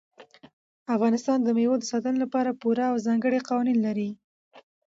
[0.95, 4.09] افغانستان د مېوو د ساتنې لپاره پوره او ځانګړي قوانین لري.